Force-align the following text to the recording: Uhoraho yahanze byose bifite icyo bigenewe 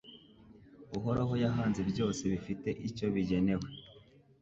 Uhoraho 0.97 1.33
yahanze 1.43 1.81
byose 1.91 2.21
bifite 2.33 2.69
icyo 2.87 3.05
bigenewe 3.13 3.67